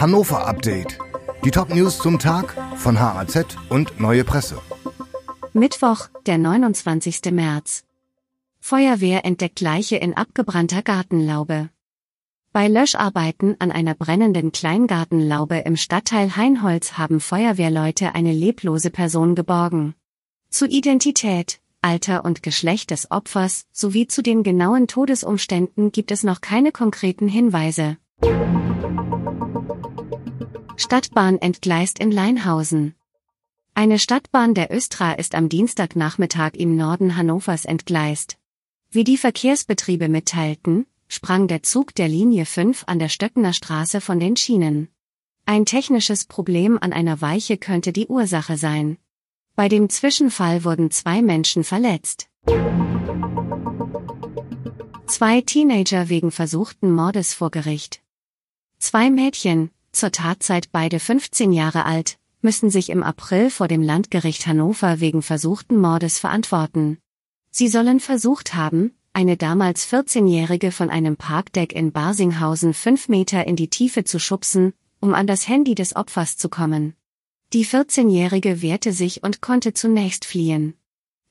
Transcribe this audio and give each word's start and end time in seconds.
Hannover 0.00 0.46
Update. 0.46 0.96
Die 1.44 1.50
Top-News 1.50 1.98
zum 1.98 2.20
Tag 2.20 2.54
von 2.76 3.00
HAZ 3.00 3.56
und 3.68 3.98
Neue 3.98 4.22
Presse. 4.22 4.60
Mittwoch, 5.52 6.06
der 6.24 6.38
29. 6.38 7.32
März. 7.32 7.82
Feuerwehr 8.60 9.24
entdeckt 9.24 9.60
Leiche 9.60 9.96
in 9.96 10.16
abgebrannter 10.16 10.82
Gartenlaube. 10.82 11.70
Bei 12.52 12.68
Löscharbeiten 12.68 13.56
an 13.58 13.72
einer 13.72 13.96
brennenden 13.96 14.52
Kleingartenlaube 14.52 15.56
im 15.56 15.76
Stadtteil 15.76 16.36
Heinholz 16.36 16.92
haben 16.92 17.18
Feuerwehrleute 17.18 18.14
eine 18.14 18.32
leblose 18.32 18.90
Person 18.90 19.34
geborgen. 19.34 19.96
Zu 20.48 20.68
Identität, 20.68 21.58
Alter 21.82 22.24
und 22.24 22.44
Geschlecht 22.44 22.92
des 22.92 23.10
Opfers 23.10 23.64
sowie 23.72 24.06
zu 24.06 24.22
den 24.22 24.44
genauen 24.44 24.86
Todesumständen 24.86 25.90
gibt 25.90 26.12
es 26.12 26.22
noch 26.22 26.40
keine 26.40 26.70
konkreten 26.70 27.26
Hinweise. 27.26 27.96
Stadtbahn 30.80 31.38
entgleist 31.38 31.98
in 31.98 32.12
Leinhausen. 32.12 32.94
Eine 33.74 33.98
Stadtbahn 33.98 34.54
der 34.54 34.72
Östra 34.72 35.14
ist 35.14 35.34
am 35.34 35.48
Dienstagnachmittag 35.48 36.52
im 36.54 36.76
Norden 36.76 37.16
Hannovers 37.16 37.64
entgleist. 37.64 38.38
Wie 38.88 39.02
die 39.02 39.16
Verkehrsbetriebe 39.18 40.08
mitteilten, 40.08 40.86
sprang 41.08 41.48
der 41.48 41.64
Zug 41.64 41.96
der 41.96 42.06
Linie 42.06 42.46
5 42.46 42.84
an 42.86 43.00
der 43.00 43.08
Stöckener 43.08 43.54
Straße 43.54 44.00
von 44.00 44.20
den 44.20 44.36
Schienen. 44.36 44.86
Ein 45.46 45.64
technisches 45.64 46.26
Problem 46.26 46.78
an 46.80 46.92
einer 46.92 47.20
Weiche 47.20 47.58
könnte 47.58 47.92
die 47.92 48.06
Ursache 48.06 48.56
sein. 48.56 48.98
Bei 49.56 49.68
dem 49.68 49.88
Zwischenfall 49.88 50.62
wurden 50.62 50.92
zwei 50.92 51.22
Menschen 51.22 51.64
verletzt. 51.64 52.28
Zwei 55.08 55.40
Teenager 55.40 56.08
wegen 56.08 56.30
versuchten 56.30 56.92
Mordes 56.92 57.34
vor 57.34 57.50
Gericht. 57.50 58.00
Zwei 58.78 59.10
Mädchen, 59.10 59.72
zur 59.92 60.12
Tatzeit 60.12 60.70
beide 60.72 61.00
15 61.00 61.52
Jahre 61.52 61.84
alt, 61.84 62.18
müssen 62.40 62.70
sich 62.70 62.90
im 62.90 63.02
April 63.02 63.50
vor 63.50 63.68
dem 63.68 63.82
Landgericht 63.82 64.46
Hannover 64.46 65.00
wegen 65.00 65.22
versuchten 65.22 65.80
Mordes 65.80 66.18
verantworten. 66.18 66.98
Sie 67.50 67.68
sollen 67.68 68.00
versucht 68.00 68.54
haben, 68.54 68.92
eine 69.12 69.36
damals 69.36 69.90
14-Jährige 69.90 70.70
von 70.70 70.90
einem 70.90 71.16
Parkdeck 71.16 71.72
in 71.72 71.92
Barsinghausen 71.92 72.74
fünf 72.74 73.08
Meter 73.08 73.46
in 73.46 73.56
die 73.56 73.68
Tiefe 73.68 74.04
zu 74.04 74.20
schubsen, 74.20 74.74
um 75.00 75.14
an 75.14 75.26
das 75.26 75.48
Handy 75.48 75.74
des 75.74 75.96
Opfers 75.96 76.36
zu 76.36 76.48
kommen. 76.48 76.94
Die 77.52 77.64
14-Jährige 77.64 78.62
wehrte 78.62 78.92
sich 78.92 79.22
und 79.22 79.40
konnte 79.40 79.72
zunächst 79.72 80.24
fliehen. 80.24 80.74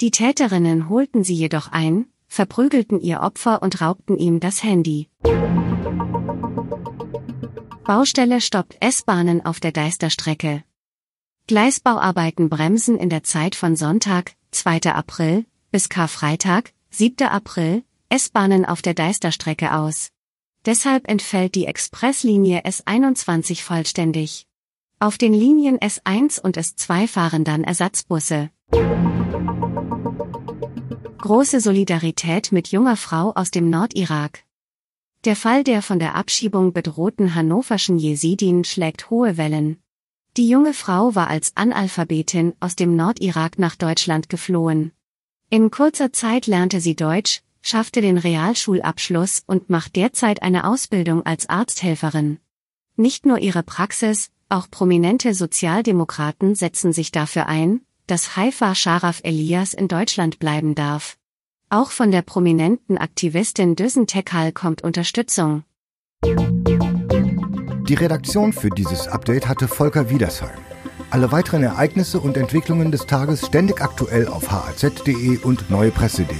Die 0.00 0.10
Täterinnen 0.10 0.88
holten 0.88 1.24
sie 1.24 1.34
jedoch 1.34 1.72
ein, 1.72 2.06
verprügelten 2.28 3.00
ihr 3.00 3.20
Opfer 3.20 3.62
und 3.62 3.80
raubten 3.80 4.16
ihm 4.16 4.40
das 4.40 4.62
Handy. 4.62 5.08
Baustelle 7.84 8.40
stoppt 8.40 8.78
S-Bahnen 8.80 9.44
auf 9.44 9.60
der 9.60 9.70
Deisterstrecke. 9.70 10.64
Gleisbauarbeiten 11.46 12.48
bremsen 12.48 12.96
in 12.96 13.10
der 13.10 13.24
Zeit 13.24 13.54
von 13.54 13.76
Sonntag, 13.76 14.36
2. 14.52 14.94
April, 14.94 15.44
bis 15.70 15.90
Karfreitag, 15.90 16.72
7. 16.88 17.28
April, 17.28 17.84
S-Bahnen 18.08 18.64
auf 18.64 18.80
der 18.80 18.94
Deisterstrecke 18.94 19.74
aus. 19.74 20.08
Deshalb 20.64 21.10
entfällt 21.10 21.54
die 21.54 21.66
Expresslinie 21.66 22.62
S21 22.62 23.62
vollständig. 23.62 24.46
Auf 24.98 25.18
den 25.18 25.34
Linien 25.34 25.78
S1 25.78 26.40
und 26.40 26.56
S2 26.56 27.06
fahren 27.06 27.44
dann 27.44 27.64
Ersatzbusse. 27.64 28.48
Große 31.18 31.60
Solidarität 31.60 32.50
mit 32.50 32.68
junger 32.68 32.96
Frau 32.96 33.32
aus 33.34 33.50
dem 33.50 33.68
Nordirak. 33.68 34.43
Der 35.24 35.36
Fall 35.36 35.64
der 35.64 35.80
von 35.80 35.98
der 35.98 36.16
Abschiebung 36.16 36.74
bedrohten 36.74 37.34
hannoverschen 37.34 37.96
Jesidin 37.96 38.62
schlägt 38.62 39.08
hohe 39.08 39.38
Wellen. 39.38 39.78
Die 40.36 40.48
junge 40.48 40.74
Frau 40.74 41.14
war 41.14 41.28
als 41.28 41.52
Analphabetin 41.54 42.52
aus 42.60 42.76
dem 42.76 42.94
Nordirak 42.94 43.58
nach 43.58 43.74
Deutschland 43.74 44.28
geflohen. 44.28 44.92
In 45.48 45.70
kurzer 45.70 46.12
Zeit 46.12 46.46
lernte 46.46 46.80
sie 46.80 46.94
Deutsch, 46.94 47.40
schaffte 47.62 48.02
den 48.02 48.18
Realschulabschluss 48.18 49.44
und 49.46 49.70
macht 49.70 49.96
derzeit 49.96 50.42
eine 50.42 50.64
Ausbildung 50.64 51.24
als 51.24 51.48
Arzthelferin. 51.48 52.38
Nicht 52.96 53.24
nur 53.24 53.38
ihre 53.38 53.62
Praxis, 53.62 54.30
auch 54.50 54.70
prominente 54.70 55.32
Sozialdemokraten 55.32 56.54
setzen 56.54 56.92
sich 56.92 57.12
dafür 57.12 57.46
ein, 57.46 57.80
dass 58.06 58.36
Haifa 58.36 58.74
Sharaf 58.74 59.20
Elias 59.22 59.72
in 59.72 59.88
Deutschland 59.88 60.38
bleiben 60.38 60.74
darf. 60.74 61.16
Auch 61.74 61.90
von 61.90 62.12
der 62.12 62.22
prominenten 62.22 62.98
Aktivistin 62.98 63.74
Düsen 63.74 64.06
Tekal 64.06 64.52
kommt 64.52 64.84
Unterstützung. 64.84 65.64
Die 66.24 67.94
Redaktion 67.94 68.52
für 68.52 68.70
dieses 68.70 69.08
Update 69.08 69.48
hatte 69.48 69.66
Volker 69.66 70.08
Wiedersheim. 70.08 70.56
Alle 71.10 71.32
weiteren 71.32 71.64
Ereignisse 71.64 72.20
und 72.20 72.36
Entwicklungen 72.36 72.92
des 72.92 73.06
Tages 73.06 73.44
ständig 73.44 73.82
aktuell 73.82 74.28
auf 74.28 74.52
haz.de 74.52 75.38
und 75.38 75.68
neuepresse.de. 75.68 76.36